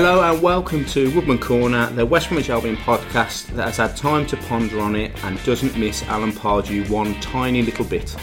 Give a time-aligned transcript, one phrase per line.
[0.00, 4.24] Hello and welcome to Woodman Corner, the West Bromwich Albion podcast that has had time
[4.26, 8.14] to ponder on it and doesn't miss Alan Pardew one tiny little bit.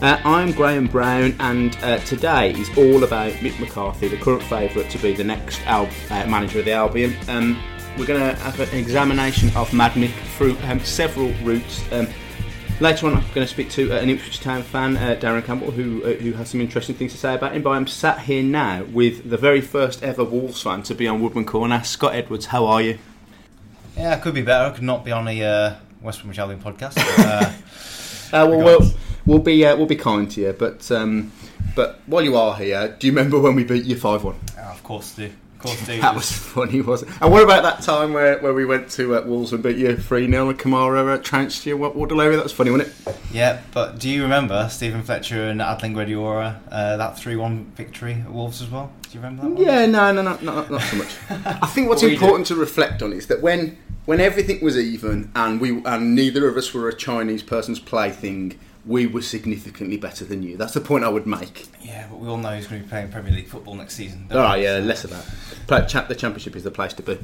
[0.00, 4.88] Uh, I'm Graham Brown, and uh, today is all about Mick McCarthy, the current favourite
[4.90, 7.16] to be the next Al- uh, manager of the Albion.
[7.28, 7.60] Um,
[7.98, 11.82] we're going to have an examination of Mad Mick through um, several routes.
[11.90, 12.06] Um,
[12.80, 15.70] Later on, I'm going to speak to uh, an Ipswich Town fan, uh, Darren Campbell,
[15.70, 17.62] who uh, who has some interesting things to say about him.
[17.62, 21.22] But I'm sat here now with the very first ever Wolves fan to be on
[21.22, 22.46] Woodman Corner, Scott Edwards.
[22.46, 22.98] How are you?
[23.96, 24.72] Yeah, it could be better.
[24.72, 26.96] I could not be on a uh, West Bromwich Albion podcast.
[26.96, 27.52] But, uh,
[28.32, 28.92] Uh, well, we'll,
[29.26, 31.30] we'll be uh, we'll be kind to you, but um,
[31.76, 34.34] but while you are here, do you remember when we beat you five one?
[34.58, 35.30] of course, do.
[35.64, 35.88] Course.
[36.00, 37.22] That was funny, wasn't it?
[37.22, 39.96] And what about that time where, where we went to uh, Wolves and beat you
[39.96, 41.76] three 0 and Kamara uh, trounced you?
[41.78, 42.36] What Waterloo?
[42.36, 43.16] That was funny, wasn't it?
[43.32, 48.12] Yeah, but do you remember Steven Fletcher and Adlène Guedioura, uh, that 3 1 victory
[48.12, 48.92] at Wolves as well?
[49.02, 49.62] Do you remember that one?
[49.62, 51.16] Yeah, no, no, no, no not so much.
[51.30, 55.32] I think what's What important to reflect on is that when when everything was even
[55.34, 60.24] and we and neither of us were a Chinese person's plaything, we were significantly better
[60.24, 60.56] than you.
[60.56, 61.66] That's the point I would make.
[61.80, 64.26] Yeah, but we all know he's going to be playing Premier League football next season.
[64.28, 64.64] don't All right, we?
[64.64, 65.24] yeah, less of that.
[65.66, 67.18] Play, cha- the championship is the place to be.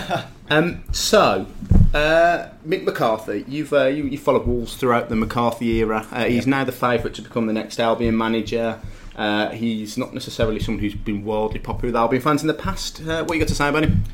[0.50, 1.46] um, so,
[1.94, 6.06] uh, Mick McCarthy, you've uh, you, you followed Wolves throughout the McCarthy era.
[6.10, 8.80] Uh, he's now the favourite to become the next Albion manager.
[9.16, 13.00] Uh, he's not necessarily someone who's been wildly popular with Albion fans in the past.
[13.00, 14.04] Uh, what you got to say about him?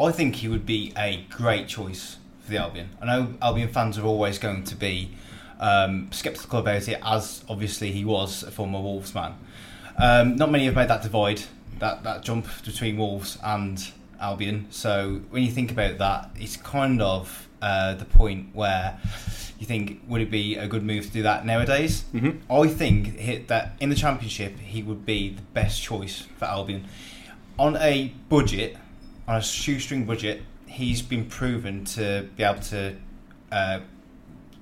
[0.00, 2.88] I think he would be a great choice for the Albion.
[3.02, 5.10] I know Albion fans are always going to be
[5.60, 9.34] um, sceptical about it, as obviously he was a former Wolves man.
[9.98, 11.42] Um, not many have made that divide,
[11.78, 13.82] that, that jump between Wolves and
[14.20, 14.66] Albion.
[14.70, 18.98] So when you think about that, it's kind of uh, the point where
[19.58, 22.04] you think, would it be a good move to do that nowadays?
[22.12, 22.52] Mm-hmm.
[22.52, 26.86] I think he- that in the Championship, he would be the best choice for Albion.
[27.58, 28.76] On a budget,
[29.26, 32.96] on a shoestring budget, he's been proven to be able to
[33.50, 33.80] uh,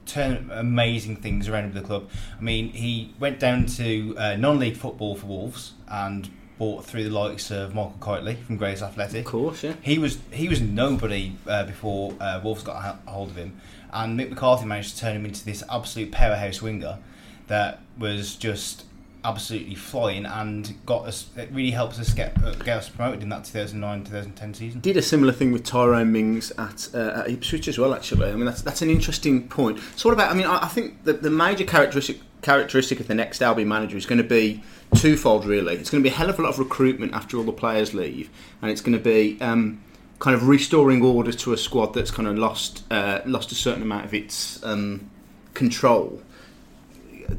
[0.06, 2.08] turn amazing things around with the club.
[2.38, 7.10] I mean, he went down to uh, non-league football for Wolves and bought through the
[7.10, 9.26] likes of Michael Kightly from Grays Athletic.
[9.26, 9.74] Of course, yeah.
[9.82, 12.76] He was he was nobody uh, before uh, Wolves got
[13.06, 13.60] a hold of him,
[13.92, 16.98] and Mick McCarthy managed to turn him into this absolute powerhouse winger
[17.46, 18.84] that was just
[19.24, 21.28] absolutely flying and got us.
[21.36, 24.80] It really helps us get uh, get us promoted in that 2009-2010 season.
[24.80, 27.94] Did a similar thing with Tyrone Mings at, uh, at Ipswich as well.
[27.94, 29.80] Actually, I mean that's that's an interesting point.
[29.96, 30.30] So what about?
[30.30, 33.96] I mean, I, I think the, the major characteristic characteristic of the next Albion manager
[33.96, 34.62] is going to be
[34.94, 35.46] twofold.
[35.46, 37.52] Really, it's going to be a hell of a lot of recruitment after all the
[37.52, 38.30] players leave,
[38.60, 39.82] and it's going to be um,
[40.18, 43.82] kind of restoring order to a squad that's kind of lost uh, lost a certain
[43.82, 45.10] amount of its um,
[45.54, 46.22] control.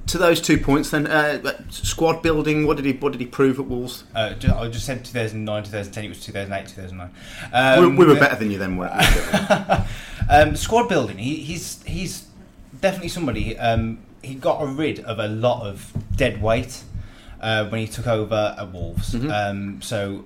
[0.07, 2.65] To those two points, then uh, squad building.
[2.65, 4.03] What did he What did he prove at Wolves?
[4.15, 6.05] Uh, I just said 2009, 2010.
[6.05, 7.11] It was 2008, 2009.
[7.79, 9.75] we, Um, we were better than you then, weren't we?
[10.29, 11.17] um, squad building.
[11.17, 12.27] He, he's he's
[12.81, 13.57] definitely somebody.
[13.57, 16.83] Um, he got rid of a lot of dead weight
[17.41, 19.13] uh, when he took over at Wolves.
[19.13, 19.31] Mm-hmm.
[19.31, 20.25] Um, so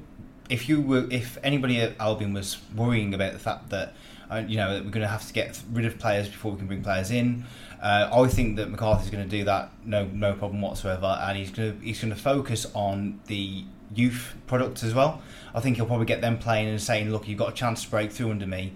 [0.49, 3.93] if you were, if anybody at Albion was worrying about the fact that
[4.31, 6.57] uh, you know that we're going to have to get rid of players before we
[6.57, 7.45] can bring players in.
[7.81, 11.49] Uh, I think that McCarthy's going to do that, no, no problem whatsoever, and he's
[11.49, 13.63] going to he's going to focus on the
[13.95, 15.21] youth product as well.
[15.55, 17.89] I think he'll probably get them playing and saying, "Look, you've got a chance to
[17.89, 18.73] break through under me.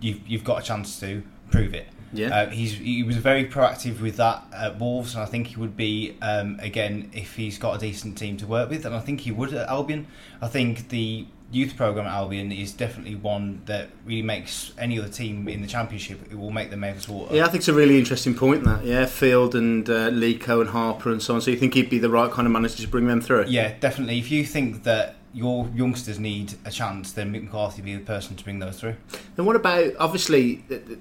[0.00, 2.34] You've you've got a chance to prove it." Yeah.
[2.34, 5.76] Uh, he's he was very proactive with that at Wolves, and I think he would
[5.76, 9.20] be um, again if he's got a decent team to work with, and I think
[9.20, 10.06] he would at Albion.
[10.42, 15.08] I think the youth program at Albion is definitely one that really makes any other
[15.08, 16.20] team in the championship.
[16.30, 17.34] It will make them make water.
[17.34, 18.64] Yeah, I think it's a really interesting point.
[18.64, 21.40] That yeah, Field and uh, Leko and Harper and so on.
[21.40, 23.46] So you think he'd be the right kind of manager to bring them through?
[23.48, 24.18] Yeah, definitely.
[24.18, 28.36] If you think that your youngsters need a chance, then Mick McCarthy be the person
[28.36, 28.96] to bring those through.
[29.36, 30.98] And what about obviously the,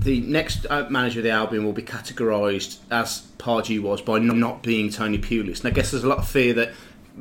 [0.00, 4.36] the, next uh, manager of the Albion will be categorised as Pardew was by not,
[4.36, 5.60] not being Tony Pulis.
[5.60, 6.72] And I guess there's a lot of fear that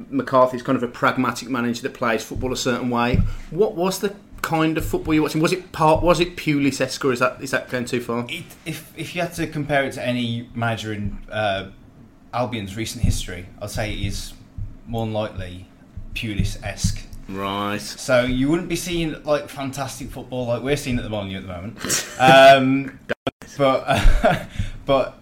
[0.09, 3.21] McCarthy's kind of a pragmatic manager that plays football a certain way.
[3.49, 5.41] What was the kind of football you're watching?
[5.41, 6.03] Was it part?
[6.03, 8.25] Was it Pulis-esque, or is that is that going too far?
[8.29, 11.69] It, if if you had to compare it to any manager in uh,
[12.33, 14.33] Albion's recent history, I'd say it is
[14.85, 15.67] more than likely
[16.13, 17.03] Pulis-esque.
[17.29, 17.81] Right.
[17.81, 21.41] So you wouldn't be seeing like fantastic football like we're seeing at the Molineux at
[21.41, 22.07] the moment.
[22.19, 22.99] Um,
[23.57, 24.45] but uh,
[24.85, 25.19] but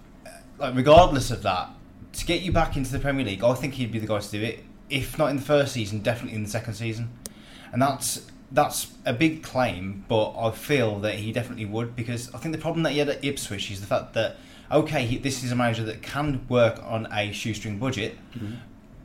[0.60, 1.70] like regardless of that,
[2.14, 4.32] to get you back into the Premier League, I think he'd be the guy to
[4.32, 4.64] do it.
[4.90, 7.10] If not in the first season, definitely in the second season,
[7.74, 10.06] and that's that's a big claim.
[10.08, 13.10] But I feel that he definitely would because I think the problem that he had
[13.10, 14.38] at Ipswich is the fact that
[14.72, 18.56] okay, he, this is a manager that can work on a shoestring budget, Mm-hmm.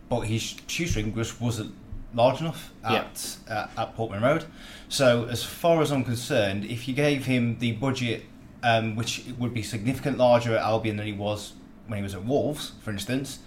[0.08, 1.74] but his shoestring just wasn't
[2.14, 2.94] large enough Yeah.
[3.04, 4.44] at uh, at Portman Road.
[4.88, 8.24] So as far as I'm concerned, if you gave him the budget,
[8.62, 11.52] um, which would be significant larger at Albion than he was
[11.86, 13.38] when he was at Wolves, for instance,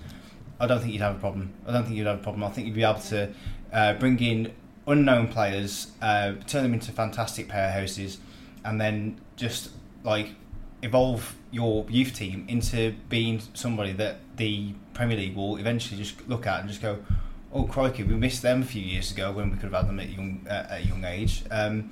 [0.63, 1.53] I don't think you'd have a problem.
[1.67, 2.43] I don't think you'd have a problem.
[2.45, 3.33] I think you'd be able to
[3.73, 4.53] uh, bring in
[4.87, 8.17] unknown players, uh, turn them into fantastic powerhouses,
[8.63, 9.71] and then just
[10.03, 10.29] like
[10.81, 16.47] evolve your youth team into being somebody that the Premier League will eventually just look
[16.47, 16.99] at and just go,
[17.51, 19.99] "Oh crikey, we missed them a few years ago when we could have had them
[19.99, 21.91] at young uh, at a young age." Um,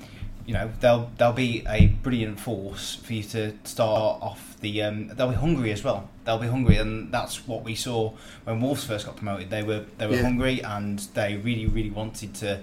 [0.51, 4.81] you know, they'll they'll be a brilliant force for you to start off the.
[4.83, 6.09] Um, they'll be hungry as well.
[6.25, 8.12] They'll be hungry, and that's what we saw
[8.44, 9.50] when Wolves first got promoted.
[9.50, 10.24] They were they were Yeah.
[10.24, 12.59] hungry, and they really really wanted to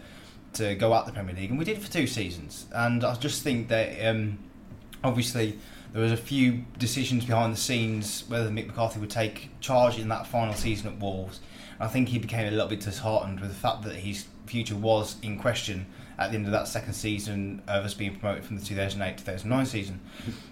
[0.52, 2.66] to go out the Premier League, and we did it for two seasons.
[2.74, 4.38] And I just think that um,
[5.02, 5.58] obviously
[5.94, 10.08] there was a few decisions behind the scenes whether Mick McCarthy would take charge in
[10.08, 11.40] that final season at Wolves.
[11.80, 15.16] I think he became a little bit disheartened with the fact that his future was
[15.22, 15.86] in question
[16.18, 20.00] at the end of that second season of us being promoted from the 2008-2009 season.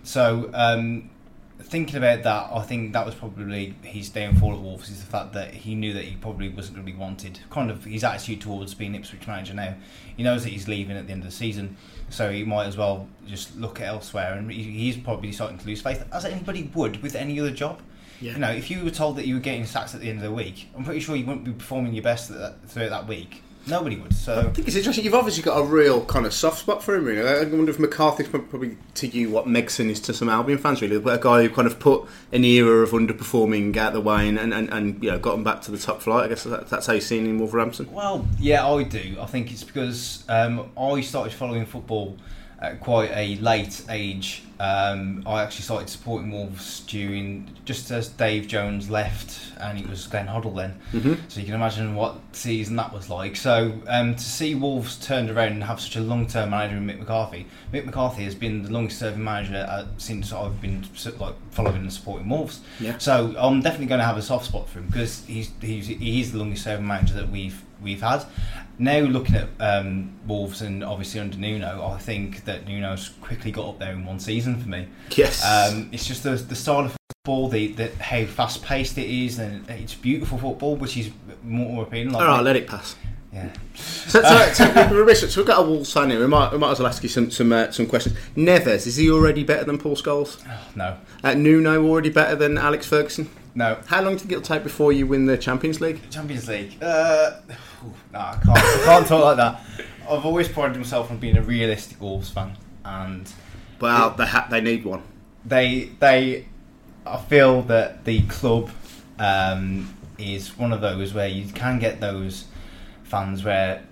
[0.04, 1.10] So um,
[1.58, 5.32] thinking about that, I think that was probably his downfall at Wolves is the fact
[5.32, 7.40] that he knew that he probably wasn't going to be wanted.
[7.50, 9.74] Kind of his attitude towards being Ipswich manager now.
[10.16, 11.76] He knows that he's leaving at the end of the season,
[12.10, 14.34] so he might as well just look at elsewhere.
[14.34, 17.80] And he's probably starting to lose faith, as anybody would with any other job.
[18.20, 18.32] Yeah.
[18.32, 20.24] You know, if you were told that you were getting sacked at the end of
[20.24, 23.42] the week, I'm pretty sure you wouldn't be performing your best that, throughout that week.
[23.68, 24.14] Nobody would.
[24.14, 25.04] So I think it's interesting.
[25.04, 27.04] You've obviously got a real kind of soft spot for him.
[27.04, 30.80] Really, I wonder if McCarthy's probably to you what Megson is to some Albion fans.
[30.80, 34.28] Really, but a guy who kind of put an era of underperforming out the way
[34.28, 36.24] and, and, and, and you know got them back to the top flight.
[36.24, 37.92] I guess that, that's how you've seen in Wolverhampton.
[37.92, 39.16] Well, yeah, I do.
[39.20, 42.16] I think it's because um, I started following football
[42.60, 44.42] at quite a late age.
[44.58, 50.06] Um, I actually started supporting Wolves during just as Dave Jones left, and it was
[50.06, 50.80] Glenn Hoddle then.
[50.92, 51.14] Mm-hmm.
[51.28, 53.36] So you can imagine what season that was like.
[53.36, 56.98] So um, to see Wolves turned around and have such a long-term manager in Mick
[56.98, 57.46] McCarthy.
[57.70, 60.86] Mick McCarthy has been the longest-serving manager uh, since I've been
[61.18, 62.60] like following and supporting Wolves.
[62.80, 62.96] Yeah.
[62.96, 66.32] So I'm definitely going to have a soft spot for him because he's he's he's
[66.32, 68.24] the longest-serving manager that we've we've had.
[68.78, 73.68] Now looking at um, Wolves and obviously under Nuno, I think that Nuno's quickly got
[73.68, 74.86] up there in one season for me.
[75.16, 75.42] Yes.
[75.44, 79.38] Um, it's just the, the style of football, the, the how fast paced it is,
[79.38, 81.10] and it's beautiful football, which is
[81.42, 82.10] more appealing.
[82.12, 82.96] Like, All right, let it pass.
[83.32, 83.50] yeah.
[83.74, 86.20] So, so, so, so we've got a Wolves fan here.
[86.20, 88.16] We might, we might as well ask you some some, uh, some questions.
[88.36, 90.42] Neves is he already better than Paul Scholes?
[90.76, 93.30] No, Uh, Nuno already better than Alex Ferguson?
[93.56, 93.78] No.
[93.86, 96.00] How long do you think it'll take before you win the Champions League?
[96.10, 96.76] Champions League.
[96.80, 97.40] Uh,
[98.12, 98.58] no, I can't.
[98.58, 99.60] I can't talk like that.
[100.08, 103.28] I've always prided myself on being a realistic Wolves fan, and
[103.80, 105.02] Well, they ha- they need one.
[105.44, 106.46] they they
[107.04, 108.70] I feel that the club
[109.18, 112.44] um, is one of those where you can get those
[113.04, 113.82] fans where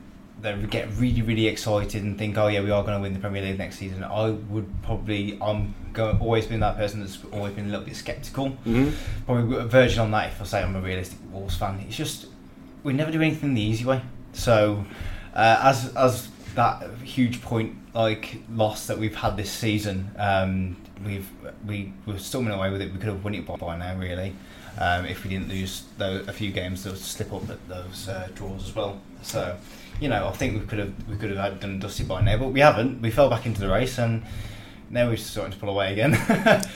[0.44, 3.14] they would get really really excited and think oh yeah we are going to win
[3.14, 4.04] the Premier League next season.
[4.04, 7.96] I would probably I'm go, always been that person that's always been a little bit
[7.96, 8.50] skeptical.
[8.66, 8.90] Mm-hmm.
[9.24, 11.82] probably a version on that if I say I'm a realistic Wolves fan.
[11.88, 12.26] It's just
[12.82, 14.02] we never do anything the easy way.
[14.34, 14.84] So
[15.34, 21.28] uh, as as that huge point like loss that we've had this season um, we've
[21.66, 22.92] we were storming away with it.
[22.92, 24.36] We could have won it by, by now really
[24.78, 28.28] um, if we didn't lose those, a few games that slip up at those uh,
[28.34, 29.00] draws as well.
[29.22, 29.56] So
[30.00, 32.36] you know I think we could have we could have had done dusty by now
[32.38, 34.22] but we haven't we fell back into the race and
[34.90, 36.30] now we're starting to pull away again so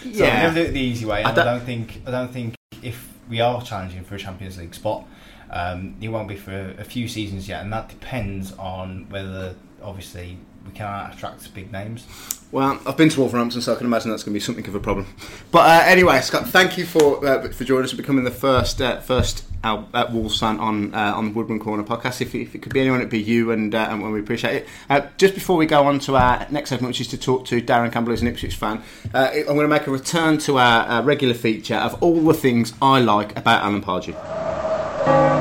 [0.04, 0.42] Yeah.
[0.44, 2.32] we'll never do it the easy way I and I don't- don't think I don't
[2.32, 5.04] think if we are challenging for a Champions League spot,
[5.50, 9.54] um, it won't be for a, a few seasons yet, and that depends on whether
[9.82, 12.06] obviously we can't attract big names.
[12.50, 14.74] Well, I've been to Wolverhampton, so I can imagine that's going to be something of
[14.74, 15.06] a problem.
[15.50, 18.80] But uh, anyway, Scott, thank you for uh, for joining us and becoming the first
[18.80, 22.22] uh, first uh, uh, Wolves fan on uh, on the Woodman Corner podcast.
[22.22, 25.18] If, if it could be anyone, it'd be you, and uh, and we appreciate it.
[25.18, 27.92] Just before we go on to our next segment, which is to talk to Darren
[27.92, 31.76] Campbell, who's an Ipswich fan, I'm going to make a return to our regular feature
[31.76, 35.37] of all the things I like about Alan Pardew.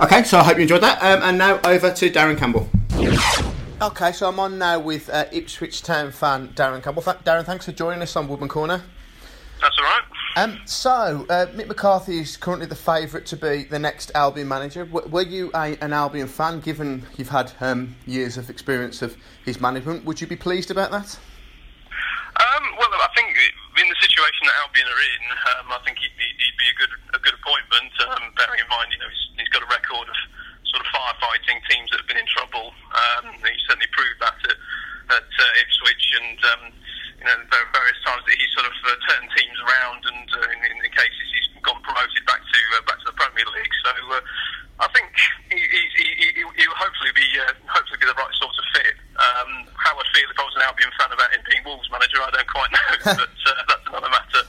[0.00, 1.00] Okay, so I hope you enjoyed that.
[1.02, 2.68] Um, and now over to Darren Campbell.
[3.80, 7.02] Okay, so I'm on now with uh, Ipswich Town fan Darren Campbell.
[7.02, 8.82] Darren, thanks for joining us on Woodman Corner.
[9.60, 10.02] That's all right.
[10.36, 14.84] Um, so, uh, Mick McCarthy is currently the favourite to be the next Albion manager.
[14.84, 19.16] W- were you a, an Albion fan, given you've had um, years of experience of
[19.44, 20.04] his management?
[20.04, 21.16] Would you be pleased about that?
[22.36, 23.28] Um, well, I think
[23.74, 26.94] in the situation that Albion are in, um, I think he'd, he'd, be a good
[27.14, 27.90] a good appointment.
[28.06, 30.18] Um, bearing in mind, you know, he's, he's got a record of
[30.70, 32.70] sort of firefighting teams that have been in trouble.
[32.94, 34.58] Um, he certainly proved that at,
[35.18, 36.62] at uh, Ipswich, and um,
[37.18, 40.26] you know, there are various times that he's sort of uh, turned teams around, and
[40.38, 43.74] uh, in, in cases he's gone promoted back to uh, back to the Premier League.
[43.82, 44.22] So uh,
[44.82, 45.06] I think
[45.48, 48.96] he, he, he, he, will hopefully be uh, hopefully be the right sort of fit.
[49.14, 52.18] Um, how I'd feel if I was an Albion fan about him being Wolves manager,
[52.18, 54.42] I don't quite know, but uh, that's another matter.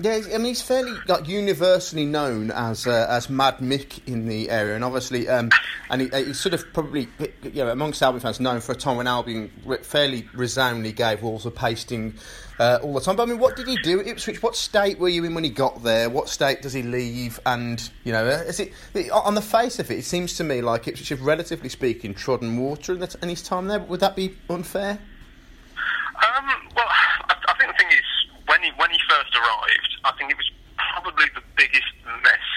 [0.00, 4.48] Yeah, I mean he's fairly like universally known as uh, as Mad Mick in the
[4.48, 5.50] area, and obviously, um,
[5.90, 7.08] and he, he's sort of probably
[7.42, 9.50] you know amongst Albion fans known for a time when Albion
[9.82, 12.14] fairly resoundingly gave Wolves a pasting
[12.60, 13.16] uh, all the time.
[13.16, 14.40] But I mean, what did he do at Ipswich?
[14.40, 16.08] What state were you in when he got there?
[16.08, 17.40] What state does he leave?
[17.44, 18.72] And you know, uh, is it
[19.10, 19.98] on the face of it?
[19.98, 23.80] It seems to me like Ipswich, relatively speaking, trodden water in, in his time there.
[23.80, 24.98] Would that be unfair?
[25.72, 30.16] Um, well, I, I think the thing is when he when he first arrived, I
[30.16, 30.48] think it was
[30.80, 31.92] probably the biggest
[32.24, 32.48] mess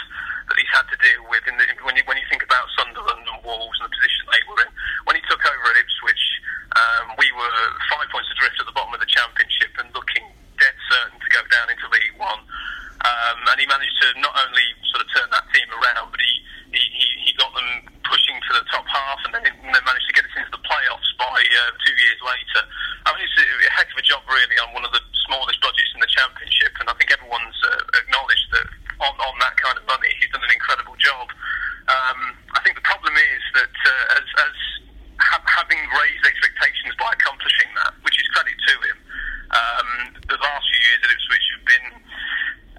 [0.47, 1.43] that he's had to deal with.
[1.51, 4.43] In the, when you when you think about Sunderland and Wolves and the position they
[4.47, 4.71] were in,
[5.03, 6.23] when he took over at Ipswich,
[6.79, 7.59] um, we were
[7.91, 10.23] five points adrift at the bottom of the Championship and looking
[10.55, 12.39] dead certain to go down into League One.
[13.01, 16.31] Um, and he managed to not only sort of turn that team around, but he
[16.71, 20.07] he, he, he got them pushing for the top half, and then, and then managed
[20.07, 22.61] to get us into the playoffs by uh, two years later.
[23.07, 25.91] I mean, it's a, heck of a job, really, on one of the smallest budgets
[25.95, 28.67] in the championship, and I think everyone's uh, acknowledged that
[28.99, 31.31] on, on that kind of money, he's done an incredible job.
[31.87, 34.55] Um, I think the problem is that uh, as, as
[35.19, 38.97] ha- having raised expectations by accomplishing that, which is credit to him,
[39.51, 39.89] um,
[40.29, 41.87] the last few years at Ipswich have been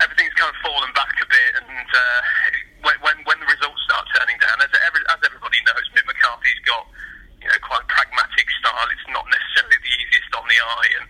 [0.01, 2.21] everything's kind of fallen back a bit, and uh,
[2.83, 6.63] when, when when the results start turning down, as, every, as everybody knows, Mick McCarthy's
[6.67, 6.85] got
[7.39, 8.89] you know quite a pragmatic style.
[8.91, 9.93] It's not necessarily the
[10.63, 11.07] eye, and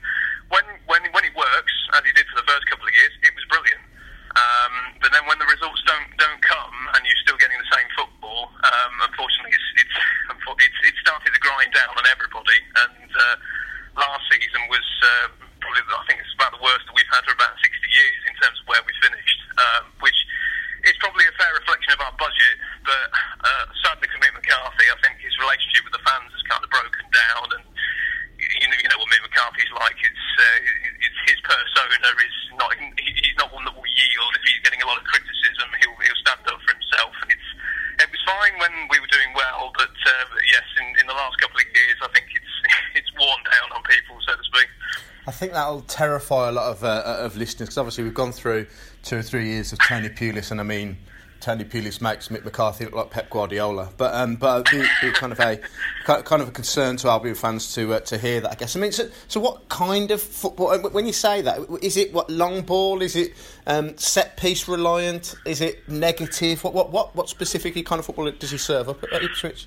[0.48, 3.32] when when when it works, as he did for the first couple of years, it
[3.36, 3.84] was brilliant.
[4.32, 7.88] Um, but then when the results don't don't come and you're still getting the same
[7.92, 9.96] football, um, unfortunately, it's, it's
[10.64, 12.56] it's it's started to grind down on everybody.
[12.80, 13.36] And uh,
[14.00, 15.28] last season was uh,
[15.60, 18.34] probably I think it's about the worst that we've had for about 60 years in
[18.40, 20.16] terms of where we finished, um, which
[20.88, 22.56] is probably a fair reflection of our budget.
[22.88, 23.06] But
[23.44, 26.72] uh, sadly for Mick McCarthy, I think his relationship with the fans has kind of
[26.72, 27.64] broken down and
[28.42, 29.98] you know, you know what Mick McCarthy's like.
[30.02, 30.58] It's, uh,
[30.98, 32.74] it's his persona is not.
[32.98, 34.32] He's not one that will yield.
[34.34, 37.14] If he's getting a lot of criticism, he'll he'll stand up for himself.
[37.22, 37.48] And it's
[38.02, 41.38] it was fine when we were doing well, but uh, yes, in, in the last
[41.38, 42.54] couple of years, I think it's
[42.98, 44.68] it's worn down on people, so to speak.
[45.22, 48.64] I think that'll terrify a lot of uh, of listeners because obviously we've gone through
[49.02, 50.98] two or three years of Tony Pulis, and I mean
[51.40, 53.88] Tony Pulis makes Mick McCarthy look like Pep Guardiola.
[53.96, 55.58] But um, but be, be kind of a
[56.04, 58.52] kind of a concern to Albion fans to uh, to hear that.
[58.52, 58.76] I guess.
[58.76, 60.68] I mean, so, so what kind of football?
[60.68, 63.02] Uh, when you say that, is it what long ball?
[63.02, 63.32] Is it
[63.66, 65.34] um, set piece reliant?
[65.44, 66.62] Is it negative?
[66.62, 69.66] What what what what specifically kind of football does he serve up at Ipswich?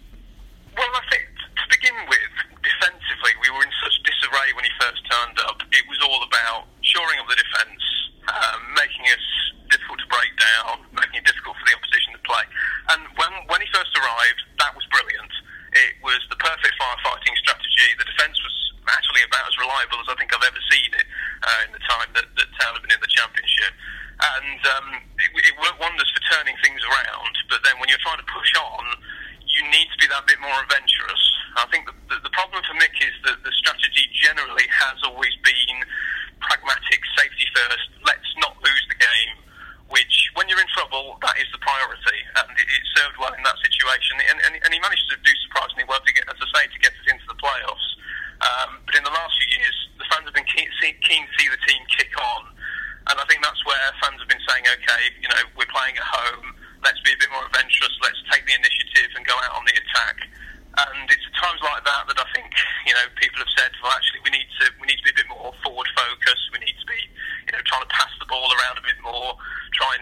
[0.78, 1.28] Well, I think
[1.58, 2.20] to begin with,
[2.64, 5.62] defensively, we were in such disarray when he first turned up.
[5.72, 7.84] It was all about shoring up the defence,
[8.32, 9.26] um, making us
[9.68, 12.46] difficult to break down, making it difficult for the opposition to play.
[12.96, 15.34] And when when he first arrived, that was brilliant.
[15.76, 17.92] It was the perfect firefighting strategy.
[18.00, 18.56] The defence was
[18.88, 21.08] actually about as reliable as I think I've ever seen it
[21.44, 23.76] uh, in the time that, that Town have been in the Championship.
[24.16, 24.88] And um,
[25.20, 27.34] it, it worked wonders for turning things around.
[27.52, 29.04] But then when you're trying to push on,
[29.44, 31.24] you need to be that bit more adventurous.
[31.60, 35.36] I think the, the, the problem for Mick is that the strategy generally has always
[35.44, 35.84] been
[36.40, 39.36] pragmatic, safety first, let's not lose the game,
[39.90, 42.20] which when you're in trouble, that is the priority.
[42.38, 44.20] And it, it served well in that situation.
[44.30, 46.80] And, and, and he managed to do surprisingly well, to get, as I say, to
[46.80, 47.88] get us into the playoffs.
[48.44, 50.68] Um, but in the last few years, the fans have been keen,
[51.02, 52.52] keen to see the team kick on.
[53.06, 56.04] And I think that's where fans have been saying, okay, you know, we're playing at
[56.04, 59.64] home, let's be a bit more adventurous, let's take the initiative and go out on
[59.70, 60.26] the attack.
[60.76, 62.52] And it's at times like that that I think,
[62.84, 65.20] you know, people have said, well, actually, we need to we need to be a
[65.24, 66.52] bit more forward focused.
[66.52, 67.00] We need to be,
[67.48, 69.40] you know, trying to pass the ball around a bit more,
[69.72, 69.96] try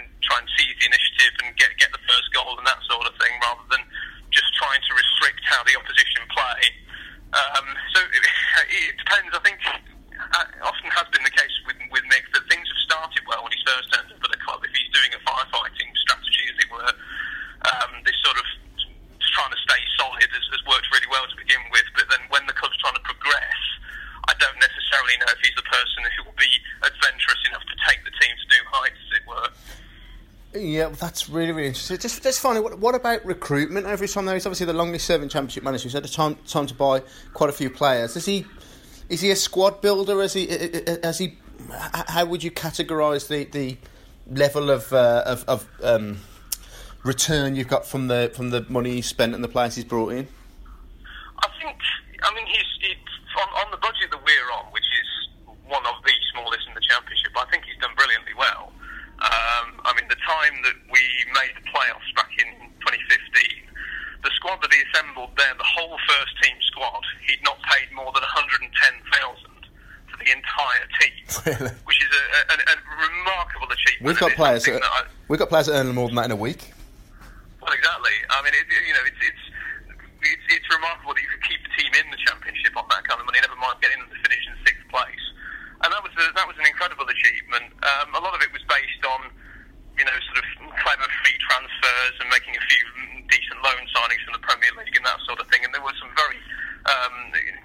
[0.43, 3.31] and seize the initiative and get get the first goal and that sort of thing,
[3.39, 3.79] rather than
[4.35, 6.61] just trying to restrict how the opposition play.
[7.31, 8.23] Um, so it,
[8.91, 9.31] it depends.
[9.31, 13.23] I think it often has been the case with with Mick that things have started
[13.23, 14.59] well when he's first turned up at the club.
[14.67, 16.93] If he's doing a firefighting strategy, as it were,
[17.71, 18.47] um, this sort of
[30.73, 31.99] Yeah, well, that's really, really interesting.
[31.99, 34.33] Just, just finally, what, what about recruitment over his time there?
[34.33, 35.83] He's obviously the longest serving championship manager.
[35.83, 37.03] He's had a time, time to buy
[37.35, 38.15] quite a few players.
[38.15, 38.43] Is he,
[39.07, 40.19] is he a squad builder?
[40.23, 40.47] Is he,
[41.03, 41.37] has he,
[41.69, 43.77] how would you categorise the, the
[44.27, 46.17] level of, uh, of, of um,
[47.03, 50.13] return you've got from the, from the money he's spent and the players he's brought
[50.13, 50.27] in?
[51.37, 51.77] I think,
[52.23, 52.95] I mean, he's, he,
[53.39, 56.81] on, on the budget that we're on, which is one of the smallest in the
[56.81, 58.62] championship, I think he's done brilliantly well.
[59.23, 60.99] Um, I mean, the time that we
[61.31, 62.51] made the playoffs back in
[62.83, 63.63] 2015,
[64.23, 68.11] the squad that he assembled there, the whole first team squad, he'd not paid more
[68.11, 68.67] than 110,000
[70.11, 71.15] for the entire team,
[71.47, 71.71] Really?
[71.87, 74.03] which is a, a, a remarkable achievement.
[74.11, 74.63] We've got players.
[74.67, 76.71] That, that I- we've got players that earn more than that in a week.
[77.63, 78.15] well, exactly.
[78.29, 79.43] I mean, it, you know, it's, it's
[80.23, 83.19] it's it's remarkable that you could keep a team in the championship on that kind
[83.19, 83.39] of money.
[83.43, 85.23] Never mind getting them to finish in sixth place,
[85.83, 87.75] and that was a, that was an incredible achievement.
[87.83, 89.27] Um, a lot of it was based on
[89.99, 90.47] you know sort of
[90.79, 92.83] clever free transfers and making a few
[93.27, 95.67] decent loan signings from the Premier League and that sort of thing.
[95.67, 96.39] And there were some very
[96.87, 97.15] um,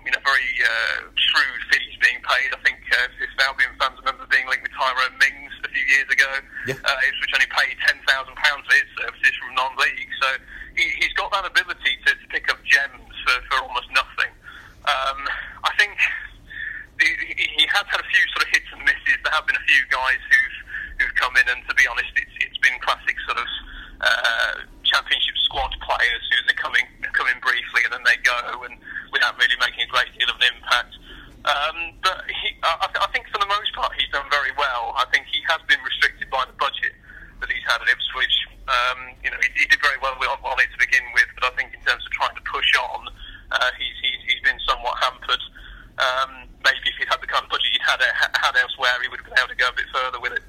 [0.03, 2.51] you know very uh, shrewd fees being paid.
[2.51, 6.11] I think uh, if Albion fans remember being linked with Tyrone Mings a few years
[6.11, 6.27] ago,
[6.67, 6.75] Yeah.
[6.83, 7.79] uh, Ipswich only paid
[8.49, 10.09] pounds his services from non-league.
[10.25, 10.29] So
[10.75, 14.33] he, he's got that ability to, to pick up gems for, for almost nothing.
[14.89, 15.21] Um,
[15.69, 15.93] I think
[17.01, 19.19] he, he- he has had a few sort of hits and misses.
[19.23, 20.59] There have been a few guys who've
[20.99, 23.49] who've come in, and to be honest, it's it's been classic sort of
[24.01, 24.55] uh,
[24.87, 28.79] championship squad players who they come in come in briefly and then they go, and
[29.13, 30.95] without really making a great deal of an impact.
[31.47, 34.95] Um, but he, I, I I think for the most part, he's done very well.
[34.99, 36.95] I think he has been restricted by the budget
[37.43, 38.37] that he's had at Ipswich.
[38.67, 41.47] Um, you know, he, he did very well with- on it to begin with, but
[41.47, 43.07] I think in terms of trying to push on,
[43.55, 45.41] uh, he's, he's he's been somewhat hampered.
[45.99, 49.19] Um, maybe if he'd had the kind of budget he'd had had elsewhere, he would
[49.19, 50.43] have been able to go a bit further with it.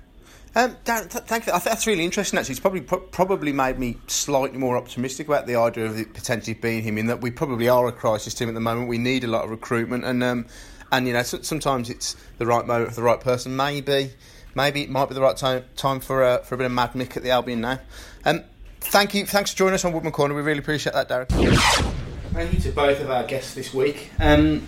[0.56, 1.54] Um, Darren, th- thank you.
[1.54, 2.40] I think that's really interesting.
[2.40, 6.14] Actually, it's probably pro- probably made me slightly more optimistic about the idea of it
[6.14, 6.98] potentially being him.
[6.98, 8.90] In that we probably are a crisis team at the moment.
[8.90, 10.48] We need a lot of recruitment, and um,
[10.92, 13.56] and you know so, sometimes it's the right moment for the right person.
[13.56, 14.12] Maybe
[14.56, 16.94] maybe it might be the right time time for uh, for a bit of Mad
[16.94, 17.80] Mick at the Albion now.
[18.26, 18.44] Um,
[18.82, 19.28] thank you.
[19.28, 20.34] Thanks for joining us on Woodman Corner.
[20.34, 21.28] We really appreciate that, Darren.
[22.34, 24.12] Thank you to both of our guests this week.
[24.20, 24.68] Um,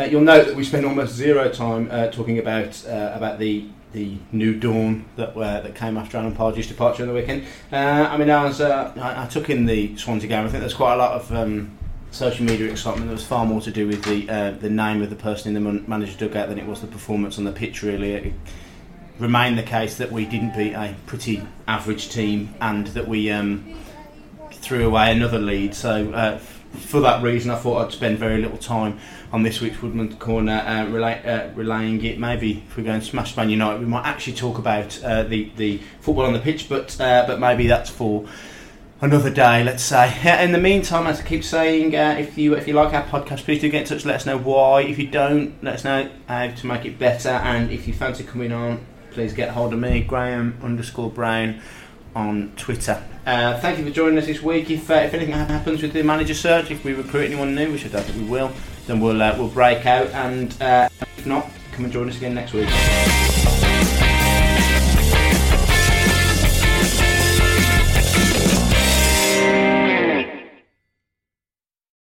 [0.00, 3.66] uh, you'll note that we spent almost zero time uh, talking about uh, about the
[3.92, 7.44] the new dawn that uh, that came after Alan Pardew's departure on the weekend.
[7.72, 7.76] Uh,
[8.10, 10.44] I mean, I was uh, I, I took in the Swansea game.
[10.44, 11.76] I think there's quite a lot of um,
[12.10, 13.06] social media excitement.
[13.06, 15.70] There was far more to do with the the name of the person in the
[15.70, 17.82] man- manager's dugout than it was the performance on the pitch.
[17.82, 18.32] Really, it
[19.18, 23.78] remained the case that we didn't beat a pretty average team and that we um,
[24.50, 25.74] threw away another lead.
[25.74, 26.40] So
[26.72, 28.98] for that reason, I thought I'd spend very little time
[29.32, 32.18] on this week's Woodman Corner uh, relay, uh, relaying it.
[32.18, 35.50] Maybe if we go and smash Man United, we might actually talk about uh, the
[35.56, 38.26] the football on the pitch, but uh, but maybe that's for.
[39.02, 40.44] Another day, let's say.
[40.44, 43.44] In the meantime, as I keep saying, uh, if you if you like our podcast,
[43.44, 44.04] please do get in touch.
[44.04, 44.82] Let us know why.
[44.82, 47.30] If you don't, let us know how to make it better.
[47.30, 51.62] And if you fancy coming on, please get hold of me, Graham underscore Brown,
[52.14, 53.02] on Twitter.
[53.26, 54.70] Uh, thank you for joining us this week.
[54.70, 57.84] If, uh, if anything happens with the manager search, if we recruit anyone new, which
[57.84, 58.52] I don't think we will,
[58.86, 60.08] then we'll uh, we'll break out.
[60.08, 62.68] And uh, if not, come and join us again next week.